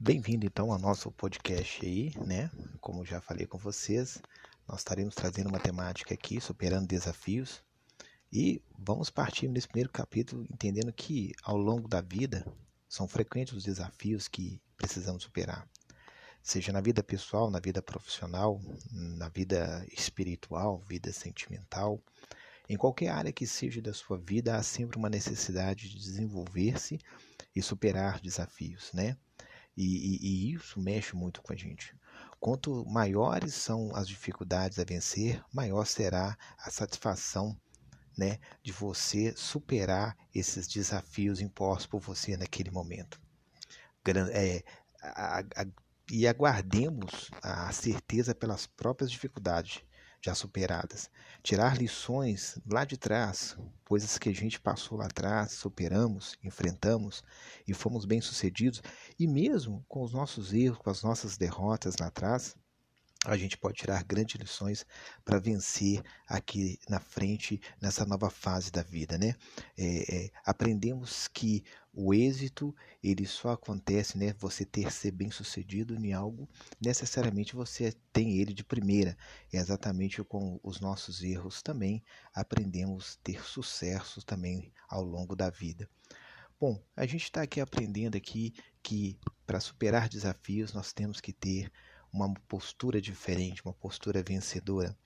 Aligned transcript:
Bem-vindo 0.00 0.46
então 0.46 0.70
ao 0.70 0.78
nosso 0.78 1.10
podcast 1.10 1.84
aí, 1.84 2.12
né? 2.24 2.48
Como 2.80 3.04
já 3.04 3.20
falei 3.20 3.48
com 3.48 3.58
vocês, 3.58 4.22
nós 4.68 4.78
estaremos 4.78 5.16
trazendo 5.16 5.48
uma 5.48 5.58
temática 5.58 6.14
aqui, 6.14 6.40
superando 6.40 6.86
desafios. 6.86 7.64
E 8.32 8.62
vamos 8.78 9.10
partir 9.10 9.48
nesse 9.48 9.66
primeiro 9.66 9.90
capítulo 9.90 10.46
entendendo 10.48 10.92
que 10.92 11.32
ao 11.42 11.56
longo 11.56 11.88
da 11.88 12.00
vida 12.00 12.46
são 12.88 13.08
frequentes 13.08 13.54
os 13.54 13.64
desafios 13.64 14.28
que 14.28 14.62
precisamos 14.76 15.24
superar. 15.24 15.68
Seja 16.44 16.70
na 16.70 16.80
vida 16.80 17.02
pessoal, 17.02 17.50
na 17.50 17.58
vida 17.58 17.82
profissional, 17.82 18.60
na 18.92 19.28
vida 19.28 19.84
espiritual, 19.90 20.78
vida 20.78 21.12
sentimental, 21.12 22.00
em 22.68 22.76
qualquer 22.76 23.08
área 23.08 23.32
que 23.32 23.48
seja 23.48 23.82
da 23.82 23.92
sua 23.92 24.16
vida, 24.16 24.54
há 24.54 24.62
sempre 24.62 24.96
uma 24.96 25.10
necessidade 25.10 25.88
de 25.88 25.96
desenvolver-se 25.96 27.00
e 27.52 27.60
superar 27.60 28.20
desafios, 28.20 28.92
né? 28.92 29.16
E, 29.80 29.84
e, 29.84 30.18
e, 30.22 30.54
isso 30.54 30.80
mexe 30.80 31.14
muito 31.14 31.40
com 31.40 31.52
a 31.52 31.56
gente. 31.56 31.94
Quanto 32.40 32.84
maiores 32.86 33.54
são 33.54 33.94
as 33.94 34.08
dificuldades 34.08 34.76
a 34.80 34.84
vencer, 34.84 35.40
maior 35.52 35.86
será 35.86 36.36
a 36.58 36.68
satisfação 36.68 37.56
né, 38.16 38.40
de 38.60 38.72
você 38.72 39.32
superar 39.36 40.16
esses 40.34 40.66
desafios 40.66 41.40
impostos 41.40 41.86
por 41.86 42.00
você 42.00 42.36
naquele 42.36 42.72
momento. 42.72 43.20
É, 44.32 44.64
a, 45.00 45.38
a, 45.38 45.66
e 46.10 46.26
aguardemos 46.26 47.30
a 47.40 47.70
certeza 47.70 48.34
pelas 48.34 48.66
próprias 48.66 49.12
dificuldades 49.12 49.84
já 50.20 50.34
superadas. 50.34 51.10
Tirar 51.42 51.76
lições 51.78 52.58
lá 52.70 52.84
de 52.84 52.96
trás, 52.96 53.56
coisas 53.84 54.18
que 54.18 54.28
a 54.28 54.34
gente 54.34 54.60
passou 54.60 54.98
lá 54.98 55.06
atrás, 55.06 55.52
superamos, 55.52 56.36
enfrentamos 56.42 57.22
e 57.66 57.72
fomos 57.72 58.04
bem-sucedidos. 58.04 58.82
E 59.18 59.26
mesmo 59.26 59.84
com 59.88 60.02
os 60.02 60.12
nossos 60.12 60.52
erros, 60.52 60.78
com 60.78 60.90
as 60.90 61.02
nossas 61.02 61.36
derrotas 61.36 61.96
lá 61.98 62.08
atrás, 62.08 62.56
a 63.26 63.36
gente 63.36 63.58
pode 63.58 63.78
tirar 63.78 64.04
grandes 64.04 64.40
lições 64.40 64.86
para 65.24 65.40
vencer 65.40 66.02
aqui 66.26 66.78
na 66.88 67.00
frente, 67.00 67.60
nessa 67.80 68.06
nova 68.06 68.30
fase 68.30 68.70
da 68.70 68.82
vida, 68.82 69.18
né? 69.18 69.34
É, 69.76 70.16
é, 70.16 70.30
aprendemos 70.44 71.26
que 71.26 71.64
o 71.92 72.14
êxito, 72.14 72.72
ele 73.02 73.26
só 73.26 73.50
acontece, 73.50 74.16
né? 74.16 74.32
Você 74.38 74.64
ter 74.64 74.92
ser 74.92 75.10
bem 75.10 75.32
sucedido 75.32 75.96
em 75.96 76.12
algo, 76.12 76.48
necessariamente 76.80 77.56
você 77.56 77.92
tem 78.12 78.38
ele 78.38 78.54
de 78.54 78.62
primeira. 78.62 79.16
É 79.52 79.56
exatamente 79.58 80.22
com 80.22 80.60
os 80.62 80.80
nossos 80.80 81.22
erros 81.22 81.60
também 81.60 82.04
aprendemos 82.32 83.16
ter 83.16 83.42
sucesso 83.42 84.22
também 84.24 84.72
ao 84.88 85.02
longo 85.02 85.34
da 85.34 85.50
vida. 85.50 85.88
Bom, 86.60 86.80
a 86.96 87.04
gente 87.04 87.24
está 87.24 87.42
aqui 87.42 87.60
aprendendo 87.60 88.16
aqui 88.16 88.54
que 88.82 89.18
para 89.46 89.60
superar 89.60 90.08
desafios 90.08 90.72
nós 90.72 90.92
temos 90.92 91.20
que 91.20 91.32
ter 91.32 91.70
uma 92.12 92.32
postura 92.48 93.00
diferente, 93.00 93.64
uma 93.64 93.72
postura 93.72 94.22
vencedora. 94.22 94.96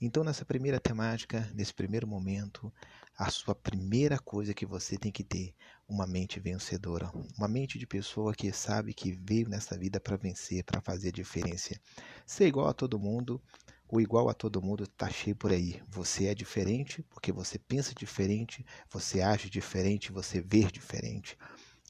Então, 0.00 0.22
nessa 0.22 0.44
primeira 0.44 0.78
temática, 0.78 1.50
nesse 1.54 1.72
primeiro 1.72 2.06
momento, 2.06 2.70
a 3.16 3.30
sua 3.30 3.54
primeira 3.54 4.18
coisa 4.18 4.52
que 4.52 4.66
você 4.66 4.98
tem 4.98 5.10
que 5.10 5.24
ter, 5.24 5.54
uma 5.88 6.06
mente 6.06 6.38
vencedora, 6.38 7.10
uma 7.38 7.48
mente 7.48 7.78
de 7.78 7.86
pessoa 7.86 8.34
que 8.34 8.52
sabe 8.52 8.92
que 8.92 9.12
veio 9.12 9.48
nessa 9.48 9.78
vida 9.78 9.98
para 9.98 10.16
vencer, 10.16 10.64
para 10.64 10.82
fazer 10.82 11.08
a 11.08 11.12
diferença. 11.12 11.80
Ser 12.26 12.46
igual 12.46 12.68
a 12.68 12.74
todo 12.74 12.98
mundo, 12.98 13.40
o 13.88 13.98
igual 14.00 14.28
a 14.28 14.34
todo 14.34 14.60
mundo 14.60 14.84
está 14.84 15.08
cheio 15.08 15.34
por 15.34 15.50
aí. 15.50 15.80
Você 15.88 16.26
é 16.26 16.34
diferente 16.34 17.02
porque 17.04 17.32
você 17.32 17.58
pensa 17.58 17.94
diferente, 17.94 18.66
você 18.90 19.22
age 19.22 19.48
diferente, 19.48 20.12
você 20.12 20.42
vê 20.42 20.64
diferente. 20.64 21.38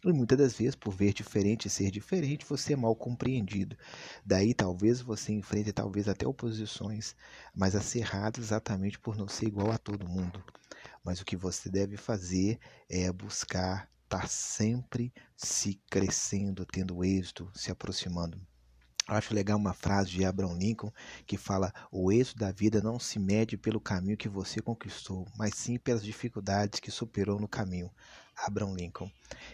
E 0.04 0.12
muitas 0.12 0.38
das 0.38 0.54
vezes, 0.54 0.74
por 0.74 0.92
ver 0.92 1.12
diferente 1.12 1.66
e 1.66 1.70
ser 1.70 1.90
diferente, 1.90 2.44
você 2.46 2.74
é 2.74 2.76
mal 2.76 2.94
compreendido. 2.94 3.76
Daí 4.24 4.52
talvez 4.52 5.00
você 5.00 5.32
enfrente 5.32 5.72
talvez 5.72 6.06
até 6.06 6.26
oposições, 6.26 7.16
mas 7.54 7.74
acerradas 7.74 8.44
exatamente 8.44 8.98
por 8.98 9.16
não 9.16 9.26
ser 9.26 9.46
igual 9.46 9.72
a 9.72 9.78
todo 9.78 10.08
mundo. 10.08 10.44
Mas 11.02 11.20
o 11.20 11.24
que 11.24 11.36
você 11.36 11.70
deve 11.70 11.96
fazer 11.96 12.58
é 12.88 13.10
buscar 13.10 13.88
estar 14.04 14.20
tá 14.22 14.26
sempre 14.28 15.12
se 15.36 15.80
crescendo, 15.90 16.66
tendo 16.66 17.02
êxito, 17.02 17.50
se 17.54 17.70
aproximando. 17.70 18.40
Acho 19.08 19.34
legal 19.34 19.56
uma 19.56 19.72
frase 19.72 20.10
de 20.10 20.24
Abraham 20.24 20.58
Lincoln 20.58 20.92
que 21.26 21.36
fala: 21.36 21.72
O 21.92 22.10
êxito 22.10 22.40
da 22.40 22.50
vida 22.50 22.80
não 22.82 22.98
se 22.98 23.18
mede 23.18 23.56
pelo 23.56 23.80
caminho 23.80 24.16
que 24.16 24.28
você 24.28 24.60
conquistou, 24.60 25.26
mas 25.36 25.54
sim 25.54 25.78
pelas 25.78 26.02
dificuldades 26.02 26.80
que 26.80 26.90
superou 26.90 27.38
no 27.40 27.48
caminho. 27.48 27.90
Abraham 28.36 28.74
Lincoln. 28.74 29.10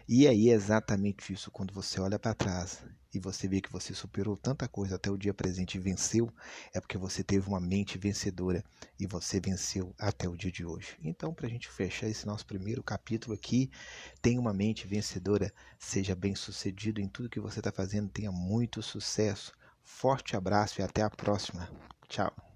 E 0.09 0.27
aí 0.27 0.51
é 0.51 0.53
exatamente 0.53 1.33
isso, 1.33 1.51
quando 1.51 1.73
você 1.73 2.01
olha 2.01 2.19
para 2.19 2.35
trás 2.35 2.85
e 3.15 3.19
você 3.19 3.47
vê 3.47 3.61
que 3.61 3.71
você 3.71 3.95
superou 3.95 4.37
tanta 4.37 4.67
coisa 4.67 4.97
até 4.97 5.11
o 5.11 5.19
dia 5.19 5.35
presente 5.35 5.77
e 5.77 5.81
venceu, 5.81 6.33
é 6.75 6.81
porque 6.81 6.97
você 6.97 7.23
teve 7.23 7.47
uma 7.49 7.61
mente 7.61 7.99
vencedora 7.99 8.65
e 8.99 9.07
você 9.07 9.39
venceu 9.39 9.95
até 9.99 10.29
o 10.29 10.37
dia 10.37 10.51
de 10.51 10.65
hoje. 10.65 10.97
Então, 11.03 11.35
para 11.35 11.47
a 11.47 11.51
gente 11.51 11.69
fechar 11.69 12.09
esse 12.09 12.27
nosso 12.27 12.47
primeiro 12.47 12.83
capítulo 12.83 13.35
aqui, 13.35 13.71
tenha 14.21 14.41
uma 14.41 14.53
mente 14.55 14.87
vencedora, 14.87 15.53
seja 15.79 16.15
bem 16.15 16.35
sucedido 16.35 17.01
em 17.01 17.09
tudo 17.09 17.29
que 17.29 17.41
você 17.41 17.61
está 17.61 17.71
fazendo, 17.71 18.09
tenha 18.09 18.33
muito 18.33 18.83
sucesso. 18.83 19.53
Forte 19.83 20.37
abraço 20.37 20.81
e 20.81 20.85
até 20.85 21.03
a 21.03 21.11
próxima. 21.11 21.69
Tchau. 22.09 22.52